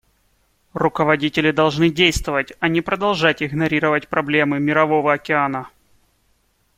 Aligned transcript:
Руководители 0.73 1.51
должны 1.51 1.91
действовать, 1.91 2.53
а 2.59 2.69
не 2.69 2.81
продолжать 2.81 3.43
игнорировать 3.43 4.07
проблемы 4.07 4.59
Мирового 4.59 5.13
океана. 5.13 5.69